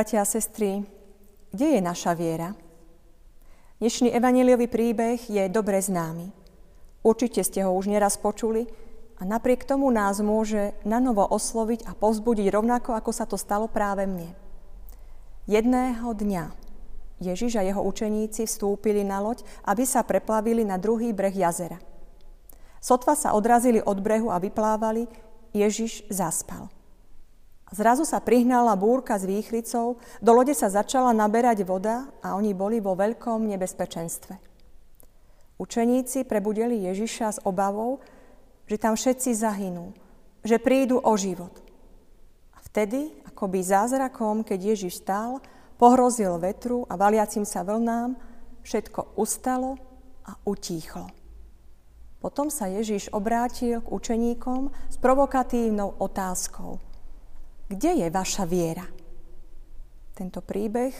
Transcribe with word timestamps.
Bratia 0.00 0.24
a 0.24 0.32
sestry, 0.32 0.80
kde 1.52 1.76
je 1.76 1.80
naša 1.84 2.16
viera? 2.16 2.56
Dnešný 3.84 4.08
evaneliový 4.16 4.64
príbeh 4.64 5.20
je 5.28 5.44
dobre 5.52 5.76
známy. 5.76 6.32
Určite 7.04 7.44
ste 7.44 7.68
ho 7.68 7.76
už 7.76 7.92
neraz 7.92 8.16
počuli 8.16 8.64
a 9.20 9.28
napriek 9.28 9.68
tomu 9.68 9.92
nás 9.92 10.24
môže 10.24 10.72
na 10.88 11.04
novo 11.04 11.28
osloviť 11.28 11.84
a 11.84 11.92
povzbudiť 11.92 12.48
rovnako, 12.48 12.96
ako 12.96 13.12
sa 13.12 13.28
to 13.28 13.36
stalo 13.36 13.68
práve 13.68 14.08
mne. 14.08 14.32
Jedného 15.44 16.16
dňa 16.16 16.44
Ježiš 17.20 17.60
a 17.60 17.66
jeho 17.68 17.84
učeníci 17.84 18.48
vstúpili 18.48 19.04
na 19.04 19.20
loď, 19.20 19.44
aby 19.68 19.84
sa 19.84 20.00
preplavili 20.00 20.64
na 20.64 20.80
druhý 20.80 21.12
breh 21.12 21.36
jazera. 21.36 21.76
Sotva 22.80 23.12
sa 23.12 23.36
odrazili 23.36 23.84
od 23.84 24.00
brehu 24.00 24.32
a 24.32 24.40
vyplávali, 24.40 25.04
Ježiš 25.52 26.08
zaspal. 26.08 26.72
Zrazu 27.70 28.02
sa 28.02 28.18
prihnala 28.18 28.74
búrka 28.74 29.14
s 29.14 29.22
výchricou, 29.22 30.02
do 30.18 30.32
lode 30.34 30.50
sa 30.58 30.66
začala 30.66 31.14
naberať 31.14 31.62
voda 31.62 32.10
a 32.18 32.34
oni 32.34 32.50
boli 32.50 32.82
vo 32.82 32.98
veľkom 32.98 33.46
nebezpečenstve. 33.46 34.34
Učeníci 35.54 36.26
prebudili 36.26 36.82
Ježiša 36.90 37.26
s 37.30 37.42
obavou, 37.46 38.02
že 38.66 38.74
tam 38.74 38.98
všetci 38.98 39.30
zahynú, 39.38 39.94
že 40.42 40.58
prídu 40.58 40.98
o 40.98 41.14
život. 41.14 41.62
A 42.58 42.58
vtedy, 42.66 43.14
akoby 43.30 43.62
zázrakom, 43.62 44.42
keď 44.42 44.74
Ježiš 44.74 45.06
stál, 45.06 45.38
pohrozil 45.78 46.42
vetru 46.42 46.90
a 46.90 46.98
valiacim 46.98 47.46
sa 47.46 47.62
vlnám, 47.62 48.18
všetko 48.66 49.14
ustalo 49.14 49.78
a 50.26 50.34
utíchlo. 50.42 51.06
Potom 52.18 52.50
sa 52.50 52.66
Ježiš 52.66 53.14
obrátil 53.14 53.78
k 53.78 53.88
učeníkom 53.94 54.74
s 54.90 54.96
provokatívnou 54.98 56.02
otázkou– 56.02 56.82
kde 57.70 58.02
je 58.02 58.08
vaša 58.10 58.50
viera? 58.50 58.82
Tento 60.18 60.42
príbeh 60.42 60.92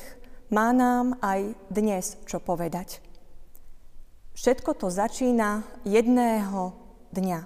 má 0.55 0.71
nám 0.71 1.19
aj 1.19 1.59
dnes 1.67 2.15
čo 2.31 2.39
povedať. 2.39 3.03
Všetko 4.39 4.79
to 4.79 4.87
začína 4.89 5.67
jedného 5.83 6.73
dňa. 7.11 7.41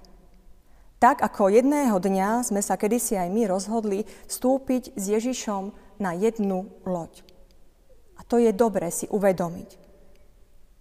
Tak 1.00 1.24
ako 1.24 1.50
jedného 1.50 1.96
dňa 1.96 2.44
sme 2.52 2.60
sa 2.60 2.76
kedysi 2.76 3.16
aj 3.16 3.28
my 3.32 3.48
rozhodli 3.48 4.04
vstúpiť 4.28 4.92
s 4.92 5.04
Ježišom 5.08 5.72
na 5.98 6.12
jednu 6.12 6.68
loď. 6.84 7.24
A 8.20 8.22
to 8.28 8.36
je 8.36 8.52
dobre 8.52 8.92
si 8.92 9.08
uvedomiť. 9.08 9.80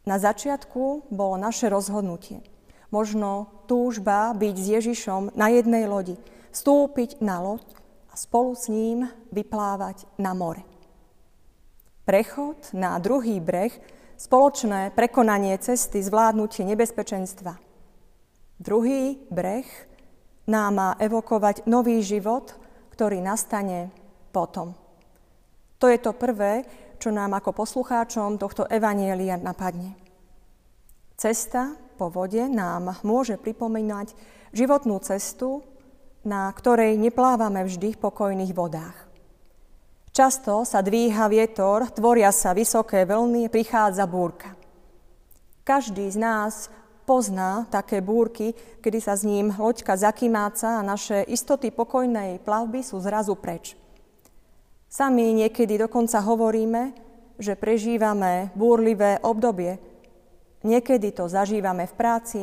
Na 0.03 0.19
začiatku 0.19 1.07
bolo 1.07 1.39
naše 1.39 1.71
rozhodnutie. 1.71 2.43
Možno 2.91 3.47
túžba 3.71 4.35
byť 4.35 4.55
s 4.59 4.67
Ježišom 4.67 5.21
na 5.33 5.47
jednej 5.49 5.87
lodi, 5.87 6.19
vstúpiť 6.51 7.23
na 7.23 7.39
loď 7.41 7.82
a 8.13 8.15
spolu 8.15 8.53
s 8.53 8.69
ním 8.69 9.09
vyplávať 9.33 10.05
na 10.21 10.37
more. 10.37 10.61
Prechod 12.05 12.69
na 12.77 13.01
druhý 13.01 13.41
breh, 13.41 13.73
spoločné 14.21 14.93
prekonanie 14.93 15.57
cesty, 15.57 15.97
zvládnutie 16.05 16.61
nebezpečenstva. 16.61 17.57
Druhý 18.61 19.17
breh 19.33 19.65
nám 20.45 20.71
má 20.77 20.89
evokovať 21.01 21.65
nový 21.65 22.05
život, 22.05 22.53
ktorý 22.93 23.17
nastane 23.17 23.89
potom. 24.29 24.77
To 25.81 25.89
je 25.89 25.97
to 25.97 26.13
prvé, 26.13 26.63
čo 27.01 27.09
nám 27.09 27.33
ako 27.33 27.51
poslucháčom 27.51 28.37
tohto 28.37 28.69
evanielia 28.69 29.35
napadne. 29.41 29.97
Cesta 31.17 31.75
po 31.97 32.07
vode 32.13 32.45
nám 32.45 32.99
môže 33.01 33.41
pripomínať 33.41 34.13
životnú 34.53 34.99
cestu, 35.01 35.63
na 36.23 36.47
ktorej 36.51 36.95
neplávame 36.95 37.67
vždy 37.67 37.95
v 37.95 38.01
pokojných 38.01 38.55
vodách. 38.55 38.97
Často 40.13 40.63
sa 40.63 40.79
dvíha 40.79 41.25
vietor, 41.27 41.89
tvoria 41.91 42.31
sa 42.31 42.55
vysoké 42.55 43.03
vlny, 43.03 43.49
prichádza 43.49 44.05
búrka. 44.05 44.55
Každý 45.65 46.05
z 46.11 46.17
nás 46.19 46.69
pozná 47.03 47.67
také 47.67 47.99
búrky, 47.99 48.55
kedy 48.79 48.99
sa 48.99 49.17
s 49.17 49.27
ním 49.27 49.51
loďka 49.51 49.97
zakymáca 49.99 50.79
a 50.79 50.85
naše 50.85 51.25
istoty 51.27 51.71
pokojnej 51.73 52.39
plavby 52.39 52.85
sú 52.85 53.01
zrazu 53.03 53.35
preč. 53.35 53.75
Sami 54.85 55.33
niekedy 55.33 55.81
dokonca 55.81 56.21
hovoríme, 56.21 56.93
že 57.41 57.57
prežívame 57.57 58.53
búrlivé 58.53 59.17
obdobie. 59.25 59.81
Niekedy 60.61 61.17
to 61.17 61.25
zažívame 61.25 61.89
v 61.89 61.97
práci, 61.97 62.41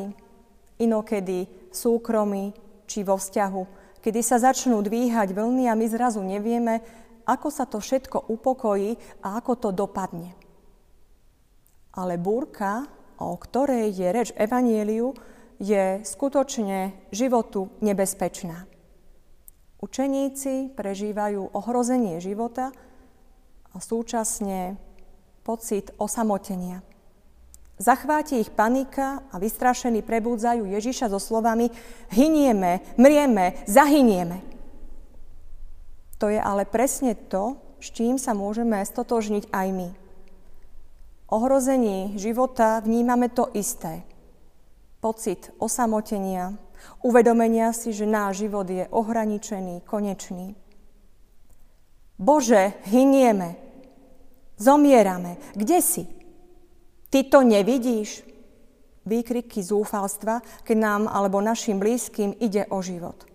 inokedy 0.83 1.47
v 1.47 1.75
súkromí, 1.75 2.51
či 2.91 3.07
vo 3.07 3.15
vzťahu, 3.15 3.63
kedy 4.03 4.21
sa 4.27 4.43
začnú 4.43 4.83
dvíhať 4.83 5.31
vlny 5.31 5.71
a 5.71 5.79
my 5.79 5.87
zrazu 5.87 6.19
nevieme, 6.27 6.83
ako 7.23 7.49
sa 7.55 7.71
to 7.71 7.79
všetko 7.79 8.27
upokojí 8.27 8.99
a 9.23 9.39
ako 9.39 9.53
to 9.55 9.71
dopadne. 9.71 10.35
Ale 11.95 12.19
búrka, 12.19 12.91
o 13.23 13.39
ktorej 13.39 13.95
je 13.95 14.09
reč 14.11 14.29
Evanieliu, 14.35 15.15
je 15.63 16.03
skutočne 16.03 16.97
životu 17.15 17.71
nebezpečná. 17.79 18.67
Učeníci 19.79 20.75
prežívajú 20.75 21.55
ohrozenie 21.55 22.19
života 22.19 22.73
a 23.71 23.77
súčasne 23.79 24.81
pocit 25.47 25.93
osamotenia. 25.97 26.90
Zachváti 27.81 28.37
ich 28.37 28.53
panika 28.53 29.25
a 29.33 29.41
vystrašení 29.41 30.05
prebúdzajú 30.05 30.69
Ježiša 30.69 31.09
so 31.09 31.17
slovami 31.17 31.73
hynieme, 32.13 32.85
mrieme, 33.01 33.57
zahynieme. 33.65 34.45
To 36.21 36.29
je 36.29 36.37
ale 36.37 36.69
presne 36.69 37.17
to, 37.17 37.57
s 37.81 37.89
čím 37.97 38.21
sa 38.21 38.37
môžeme 38.37 38.77
stotožniť 38.85 39.49
aj 39.49 39.69
my. 39.73 39.89
Ohrození 41.33 42.21
života 42.21 42.85
vnímame 42.85 43.33
to 43.33 43.49
isté. 43.57 44.05
Pocit 45.01 45.49
osamotenia, 45.57 46.53
uvedomenia 47.01 47.73
si, 47.73 47.97
že 47.97 48.05
náš 48.05 48.45
život 48.45 48.69
je 48.69 48.85
ohraničený, 48.93 49.89
konečný. 49.89 50.53
Bože, 52.21 52.77
hynieme, 52.93 53.57
zomierame, 54.61 55.41
kde 55.57 55.81
si? 55.81 56.20
Ty 57.11 57.27
to 57.27 57.43
nevidíš? 57.43 58.23
Výkriky 59.03 59.59
zúfalstva, 59.59 60.39
keď 60.63 60.77
nám 60.79 61.03
alebo 61.11 61.43
našim 61.43 61.83
blízkym 61.83 62.39
ide 62.39 62.71
o 62.71 62.79
život. 62.79 63.27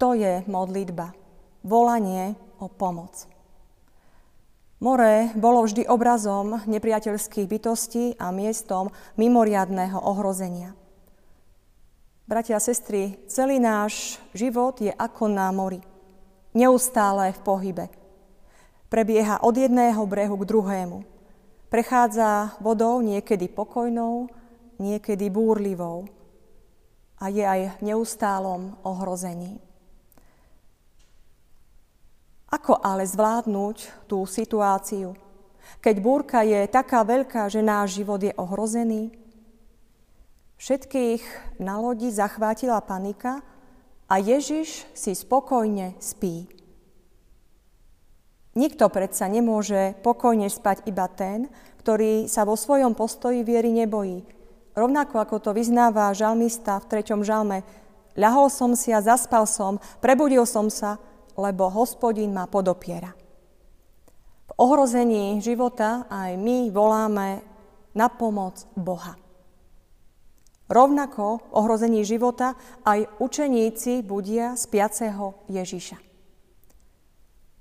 To 0.00 0.16
je 0.16 0.40
modlitba, 0.48 1.12
volanie 1.60 2.32
o 2.56 2.72
pomoc. 2.72 3.28
More 4.80 5.34
bolo 5.34 5.66
vždy 5.66 5.90
obrazom 5.90 6.62
nepriateľských 6.64 7.50
bytostí 7.50 8.14
a 8.16 8.30
miestom 8.30 8.94
mimoriadného 9.18 9.98
ohrozenia. 9.98 10.72
Bratia 12.30 12.56
a 12.56 12.62
sestry, 12.62 13.18
celý 13.26 13.58
náš 13.58 14.22
život 14.32 14.78
je 14.78 14.94
ako 14.94 15.26
na 15.28 15.50
mori. 15.50 15.82
Neustále 16.54 17.34
v 17.34 17.40
pohybe. 17.42 17.86
Prebieha 18.86 19.42
od 19.42 19.52
jedného 19.58 20.00
brehu 20.06 20.36
k 20.40 20.48
druhému 20.48 21.17
Prechádza 21.68 22.56
vodou 22.64 23.04
niekedy 23.04 23.52
pokojnou, 23.52 24.32
niekedy 24.80 25.28
búrlivou 25.28 26.08
a 27.20 27.28
je 27.28 27.44
aj 27.44 27.76
v 27.76 27.92
neustálom 27.92 28.72
ohrození. 28.86 29.60
Ako 32.48 32.80
ale 32.80 33.04
zvládnuť 33.04 34.08
tú 34.08 34.24
situáciu, 34.24 35.12
keď 35.84 35.96
búrka 36.00 36.40
je 36.40 36.64
taká 36.64 37.04
veľká, 37.04 37.52
že 37.52 37.60
náš 37.60 38.00
život 38.00 38.24
je 38.24 38.32
ohrozený? 38.40 39.12
Všetkých 40.56 41.22
na 41.60 41.76
lodi 41.76 42.08
zachvátila 42.08 42.80
panika 42.80 43.44
a 44.08 44.14
Ježiš 44.16 44.88
si 44.96 45.12
spokojne 45.12 46.00
spí. 46.00 46.57
Nikto 48.58 48.90
predsa 48.90 49.30
nemôže 49.30 49.94
pokojne 50.02 50.50
spať 50.50 50.90
iba 50.90 51.06
ten, 51.06 51.46
ktorý 51.78 52.26
sa 52.26 52.42
vo 52.42 52.58
svojom 52.58 52.98
postoji 52.98 53.46
viery 53.46 53.70
nebojí. 53.70 54.26
Rovnako 54.74 55.22
ako 55.22 55.36
to 55.38 55.50
vyznáva 55.54 56.10
žalmista 56.10 56.82
v 56.82 56.90
treťom 56.90 57.22
žalme. 57.22 57.62
Ľahol 58.18 58.50
som 58.50 58.74
si 58.74 58.90
a 58.90 58.98
zaspal 58.98 59.46
som, 59.46 59.78
prebudil 60.02 60.42
som 60.42 60.66
sa, 60.74 60.98
lebo 61.38 61.70
hospodin 61.70 62.34
ma 62.34 62.50
podopiera. 62.50 63.14
V 64.50 64.52
ohrození 64.58 65.38
života 65.38 66.10
aj 66.10 66.34
my 66.34 66.74
voláme 66.74 67.38
na 67.94 68.10
pomoc 68.10 68.66
Boha. 68.74 69.14
Rovnako 70.66 71.46
ohrození 71.54 72.02
života 72.02 72.58
aj 72.82 73.06
učeníci 73.22 74.02
budia 74.02 74.58
spiaceho 74.58 75.46
Ježiša. 75.46 76.07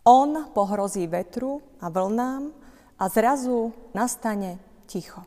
On 0.08 0.32
pohrozí 0.56 1.04
vetru 1.12 1.60
a 1.84 1.92
vlnám 1.92 2.48
a 2.96 3.04
zrazu 3.12 3.76
nastane 3.92 4.56
ticho. 4.88 5.20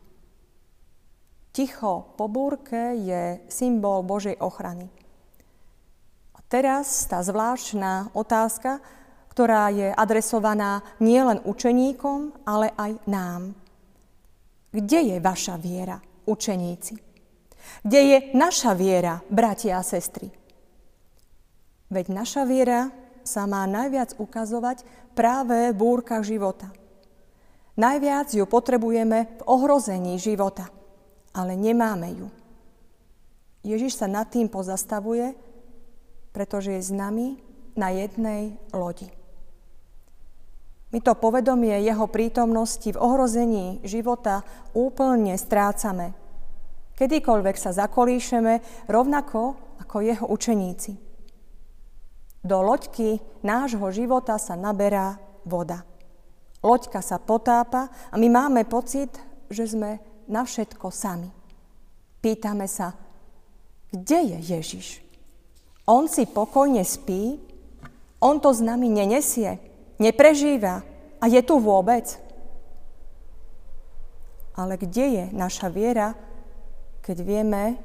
Ticho 1.52 2.16
po 2.16 2.32
búrke 2.32 2.96
je 2.96 3.44
symbol 3.52 4.00
Božej 4.08 4.40
ochrany. 4.40 4.88
A 6.32 6.40
teraz 6.48 7.04
tá 7.04 7.20
zvláštna 7.20 8.08
otázka, 8.16 8.80
ktorá 9.28 9.68
je 9.68 9.92
adresovaná 9.92 10.80
nielen 10.96 11.44
učeníkom, 11.44 12.40
ale 12.48 12.72
aj 12.80 13.04
nám. 13.04 13.52
Kde 14.72 15.12
je 15.12 15.16
vaša 15.20 15.60
viera, 15.60 16.00
učeníci? 16.24 16.96
Kde 17.84 18.00
je 18.00 18.18
naša 18.32 18.72
viera, 18.72 19.20
bratia 19.28 19.76
a 19.76 19.84
sestry? 19.84 20.32
Veď 21.92 22.06
naša 22.16 22.48
viera 22.48 22.88
sa 23.24 23.44
má 23.44 23.64
najviac 23.68 24.16
ukazovať 24.16 24.82
práve 25.14 25.72
v 25.72 25.78
búrkach 25.78 26.24
života. 26.24 26.70
Najviac 27.80 28.34
ju 28.34 28.44
potrebujeme 28.44 29.40
v 29.40 29.42
ohrození 29.48 30.20
života, 30.20 30.68
ale 31.32 31.56
nemáme 31.56 32.12
ju. 32.12 32.28
Ježiš 33.64 34.00
sa 34.00 34.08
nad 34.08 34.28
tým 34.28 34.48
pozastavuje, 34.48 35.36
pretože 36.32 36.76
je 36.76 36.82
s 36.82 36.92
nami 36.92 37.40
na 37.76 37.92
jednej 37.92 38.56
lodi. 38.72 39.08
My 40.90 40.98
to 40.98 41.14
povedomie 41.14 41.86
jeho 41.86 42.10
prítomnosti 42.10 42.90
v 42.90 42.98
ohrození 42.98 43.78
života 43.86 44.42
úplne 44.74 45.38
strácame. 45.38 46.12
Kedykoľvek 46.98 47.56
sa 47.56 47.70
zakolíšeme, 47.70 48.84
rovnako 48.90 49.54
ako 49.80 49.96
jeho 50.02 50.26
učeníci. 50.26 51.09
Do 52.40 52.64
loďky 52.64 53.20
nášho 53.44 53.84
života 53.92 54.40
sa 54.40 54.56
naberá 54.56 55.20
voda. 55.44 55.84
Loďka 56.60 57.00
sa 57.04 57.20
potápa 57.20 57.88
a 58.12 58.14
my 58.16 58.28
máme 58.28 58.62
pocit, 58.68 59.12
že 59.48 59.68
sme 59.68 60.00
na 60.28 60.44
všetko 60.44 60.88
sami. 60.92 61.28
Pýtame 62.20 62.68
sa, 62.68 62.96
kde 63.92 64.36
je 64.36 64.38
Ježiš? 64.56 64.86
On 65.88 66.04
si 66.08 66.28
pokojne 66.28 66.84
spí? 66.84 67.40
On 68.20 68.36
to 68.36 68.52
s 68.52 68.60
nami 68.60 68.92
nenesie? 68.92 69.70
neprežíva 70.00 70.80
a 71.20 71.24
je 71.28 71.38
tu 71.44 71.60
vôbec. 71.60 72.16
Ale 74.56 74.80
kde 74.80 75.04
je 75.04 75.24
naša 75.36 75.68
viera, 75.68 76.16
keď 77.04 77.16
vieme, 77.20 77.76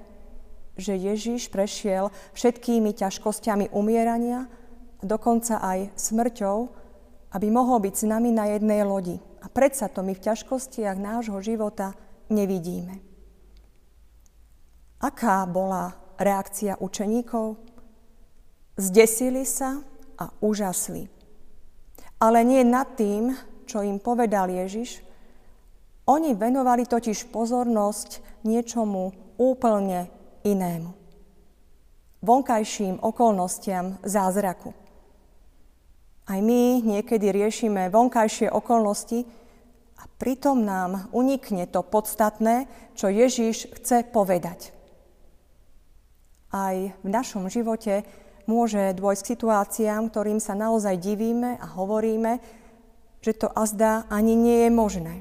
že 0.75 0.95
Ježiš 0.95 1.51
prešiel 1.51 2.12
všetkými 2.36 2.92
ťažkosťami 2.95 3.72
umierania, 3.72 4.48
dokonca 5.00 5.60
aj 5.63 5.95
smrťou, 5.95 6.57
aby 7.36 7.48
mohol 7.51 7.83
byť 7.83 7.95
s 7.95 8.06
nami 8.07 8.31
na 8.31 8.51
jednej 8.51 8.83
lodi. 8.88 9.18
A 9.44 9.51
predsa 9.51 9.92
to 9.92 10.04
my 10.04 10.16
v 10.16 10.24
ťažkostiach 10.24 10.95
nášho 10.95 11.39
života 11.44 11.95
nevidíme. 12.31 13.00
Aká 15.00 15.44
bola 15.45 15.95
reakcia 16.16 16.80
učeníkov? 16.80 17.60
Zdesili 18.80 19.44
sa 19.44 19.80
a 20.16 20.31
úžasli 20.39 21.16
ale 22.19 22.42
nie 22.48 22.63
nad 22.63 22.95
tým, 22.95 23.36
čo 23.68 23.83
im 23.83 24.00
povedal 24.00 24.48
Ježiš. 24.48 25.04
Oni 26.06 26.38
venovali 26.38 26.86
totiž 26.86 27.33
pozornosť 27.33 28.42
niečomu 28.45 29.12
úplne 29.42 30.07
inému. 30.45 30.94
Vonkajším 32.21 33.01
okolnostiam 33.01 33.97
zázraku. 34.06 34.74
Aj 36.25 36.42
my 36.42 36.81
niekedy 36.81 37.30
riešime 37.30 37.94
vonkajšie 37.94 38.50
okolnosti 38.50 39.30
a 40.01 40.03
pritom 40.18 40.65
nám 40.65 41.09
unikne 41.13 41.69
to 41.69 41.86
podstatné, 41.86 42.65
čo 42.97 43.13
Ježiš 43.13 43.69
chce 43.77 44.09
povedať. 44.09 44.74
Aj 46.50 46.74
v 46.89 47.07
našom 47.09 47.45
živote 47.45 48.01
môže 48.50 48.98
dôjsť 48.98 49.21
k 49.21 49.31
situáciám, 49.38 50.09
ktorým 50.09 50.41
sa 50.41 50.57
naozaj 50.57 50.98
divíme 50.98 51.62
a 51.62 51.68
hovoríme, 51.77 52.41
že 53.21 53.38
to 53.38 53.50
azda 53.53 54.09
ani 54.09 54.33
nie 54.33 54.65
je 54.65 54.71
možné. 54.74 55.15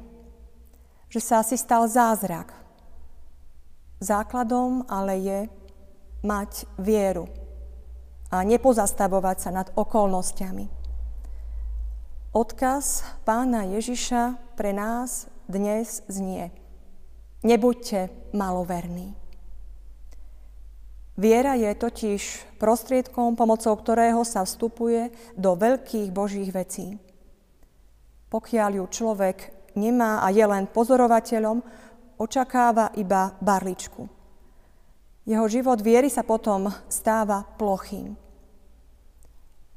Že 1.13 1.21
sa 1.21 1.35
asi 1.45 1.61
stal 1.61 1.85
zázrak. 1.85 2.64
Základom 4.05 4.85
ale 4.85 5.17
je 5.17 5.39
mať 6.21 6.69
vieru 6.77 7.25
a 8.29 8.45
nepozastavovať 8.45 9.37
sa 9.41 9.49
nad 9.49 9.73
okolnostiami. 9.73 10.69
Odkaz 12.37 13.01
pána 13.25 13.65
Ježiša 13.65 14.37
pre 14.61 14.77
nás 14.77 15.33
dnes 15.49 16.05
znie. 16.05 16.53
Nebuďte 17.41 18.13
maloverní. 18.37 19.17
Viera 21.17 21.57
je 21.57 21.73
totiž 21.73 22.21
prostriedkom, 22.61 23.41
pomocou 23.41 23.73
ktorého 23.73 24.21
sa 24.27 24.45
vstupuje 24.45 25.17
do 25.33 25.57
veľkých 25.57 26.13
božích 26.13 26.53
vecí. 26.53 27.01
Pokiaľ 28.29 28.71
ju 28.83 28.85
človek 28.91 29.37
nemá 29.79 30.21
a 30.21 30.29
je 30.29 30.43
len 30.43 30.69
pozorovateľom, 30.69 31.63
očakáva 32.19 32.95
iba 32.99 33.35
barličku. 33.41 34.09
Jeho 35.25 35.47
život 35.49 35.81
viery 35.81 36.13
sa 36.13 36.21
potom 36.21 36.69
stáva 36.87 37.43
plochým. 37.57 38.13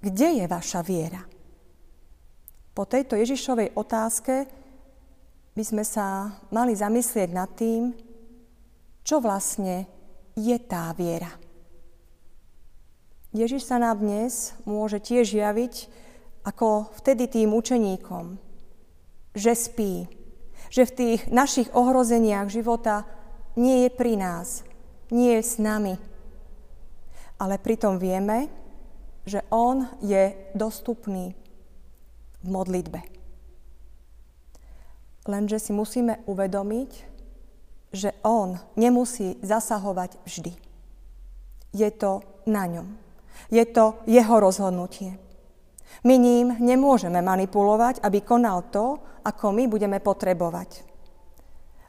Kde 0.04 0.44
je 0.44 0.46
vaša 0.46 0.84
viera? 0.84 1.24
Po 2.76 2.84
tejto 2.86 3.18
Ježišovej 3.18 3.74
otázke 3.74 4.46
by 5.58 5.64
sme 5.66 5.82
sa 5.82 6.38
mali 6.54 6.78
zamyslieť 6.78 7.30
nad 7.34 7.50
tým, 7.58 7.96
čo 9.02 9.18
vlastne 9.18 9.90
je 10.38 10.54
tá 10.62 10.94
viera. 10.94 11.32
Ježiš 13.34 13.66
sa 13.66 13.82
nám 13.82 14.04
dnes 14.04 14.54
môže 14.70 15.02
tiež 15.02 15.34
javiť 15.34 15.90
ako 16.46 16.94
vtedy 17.02 17.28
tým 17.28 17.56
učeníkom, 17.56 18.38
že 19.34 19.52
spí, 19.58 20.08
že 20.70 20.88
v 20.88 20.96
tých 20.96 21.22
našich 21.32 21.72
ohrozeniach 21.72 22.52
života 22.52 23.08
nie 23.58 23.88
je 23.88 23.90
pri 23.92 24.14
nás, 24.20 24.64
nie 25.10 25.40
je 25.40 25.44
s 25.44 25.56
nami. 25.58 25.98
Ale 27.38 27.62
pritom 27.62 28.02
vieme, 28.02 28.50
že 29.28 29.44
On 29.52 29.86
je 30.00 30.34
dostupný 30.56 31.36
v 32.42 32.48
modlitbe. 32.48 33.00
Lenže 35.28 35.60
si 35.60 35.72
musíme 35.76 36.24
uvedomiť, 36.24 36.92
že 37.92 38.16
on 38.24 38.56
nemusí 38.80 39.36
zasahovať 39.44 40.16
vždy. 40.24 40.56
Je 41.76 41.90
to 41.92 42.24
na 42.48 42.64
ňom. 42.64 42.88
Je 43.52 43.64
to 43.68 44.00
jeho 44.08 44.40
rozhodnutie. 44.40 45.20
My 46.04 46.16
ním 46.18 46.56
nemôžeme 46.60 47.22
manipulovať, 47.22 48.04
aby 48.04 48.22
konal 48.22 48.66
to, 48.70 49.02
ako 49.26 49.52
my 49.52 49.68
budeme 49.68 49.98
potrebovať. 50.00 50.86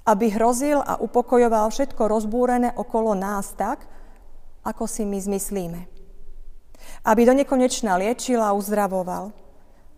Aby 0.08 0.32
hrozil 0.32 0.80
a 0.80 0.96
upokojoval 0.98 1.68
všetko 1.68 2.08
rozbúrené 2.08 2.72
okolo 2.72 3.12
nás 3.12 3.52
tak, 3.52 3.84
ako 4.64 4.88
si 4.88 5.04
my 5.04 5.18
zmyslíme. 5.20 5.80
Aby 7.04 7.28
do 7.28 7.34
nekonečna 7.36 8.00
liečil 8.00 8.40
a 8.40 8.56
uzdravoval 8.56 9.32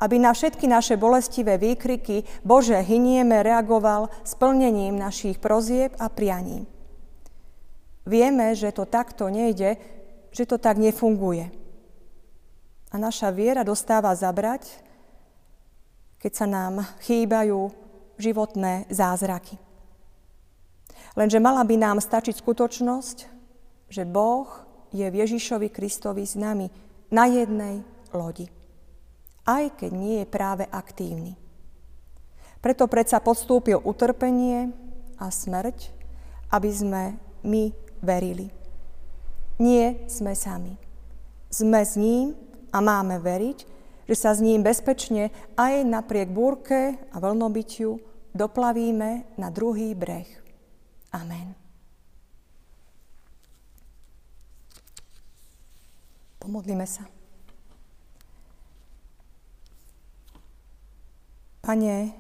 aby 0.00 0.16
na 0.16 0.32
všetky 0.32 0.64
naše 0.64 0.96
bolestivé 0.96 1.60
výkriky 1.60 2.24
Bože 2.40 2.80
hynieme 2.80 3.44
reagoval 3.44 4.08
splnením 4.24 4.96
našich 4.96 5.36
prozieb 5.36 5.92
a 6.00 6.08
prianí. 6.08 6.64
Vieme, 8.08 8.56
že 8.56 8.72
to 8.72 8.88
takto 8.88 9.28
nejde, 9.28 9.76
že 10.32 10.48
to 10.48 10.56
tak 10.56 10.80
nefunguje. 10.80 11.52
A 12.90 12.98
naša 12.98 13.30
viera 13.30 13.62
dostáva 13.62 14.10
zabrať, 14.12 14.66
keď 16.18 16.32
sa 16.34 16.46
nám 16.50 16.82
chýbajú 17.06 17.70
životné 18.18 18.90
zázraky. 18.90 19.56
Lenže 21.14 21.38
mala 21.42 21.62
by 21.64 21.76
nám 21.78 21.98
stačiť 22.02 22.38
skutočnosť, 22.38 23.18
že 23.90 24.02
Boh 24.06 24.46
je 24.90 25.06
v 25.06 25.18
Ježišovi 25.22 25.70
Kristovi 25.70 26.26
s 26.26 26.34
nami 26.34 26.70
na 27.10 27.26
jednej 27.30 27.82
lodi 28.10 28.50
aj 29.50 29.82
keď 29.82 29.90
nie 29.90 30.14
je 30.22 30.26
práve 30.28 30.64
aktívny. 30.70 31.34
Preto 32.60 32.86
predsa 32.86 33.18
podstúpil 33.18 33.80
utrpenie 33.82 34.70
a 35.16 35.32
smrť, 35.32 35.90
aby 36.52 36.70
sme 36.70 37.02
my 37.42 37.72
verili. 38.04 38.52
Nie 39.58 40.06
sme 40.06 40.36
sami. 40.36 40.76
Sme 41.48 41.82
s 41.82 41.96
ním 41.96 42.36
a 42.70 42.78
máme 42.78 43.18
veriť, 43.18 43.58
že 44.10 44.16
sa 44.18 44.34
s 44.34 44.42
ním 44.42 44.66
bezpečne 44.66 45.30
aj 45.54 45.86
napriek 45.86 46.30
búrke 46.34 46.98
a 47.14 47.16
vlnobytiu 47.22 48.02
doplavíme 48.34 49.38
na 49.38 49.48
druhý 49.54 49.94
breh. 49.94 50.26
Amen. 51.14 51.54
Pomodlíme 56.40 56.86
sa. 56.88 57.06
Pane, 61.60 62.16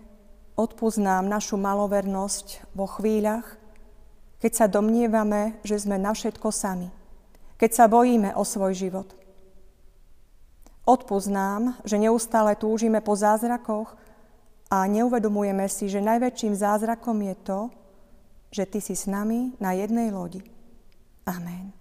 odpúsť 0.54 1.00
našu 1.24 1.56
malovernosť 1.56 2.76
vo 2.76 2.84
chvíľach, 2.84 3.56
keď 4.38 4.52
sa 4.52 4.66
domnievame, 4.68 5.56
že 5.64 5.80
sme 5.80 5.96
na 5.96 6.12
všetko 6.12 6.52
sami, 6.52 6.92
keď 7.56 7.70
sa 7.72 7.84
bojíme 7.88 8.36
o 8.36 8.44
svoj 8.44 8.76
život. 8.76 9.19
Odpoznám, 10.84 11.80
že 11.84 12.00
neustále 12.00 12.56
túžime 12.56 13.00
po 13.00 13.16
zázrakoch 13.16 13.94
a 14.70 14.86
neuvedomujeme 14.86 15.68
si, 15.68 15.90
že 15.90 16.04
najväčším 16.04 16.54
zázrakom 16.56 17.18
je 17.26 17.34
to, 17.42 17.60
že 18.50 18.66
Ty 18.66 18.78
si 18.82 18.94
s 18.98 19.06
nami 19.06 19.54
na 19.62 19.74
jednej 19.76 20.10
lodi. 20.10 20.42
Amen. 21.26 21.79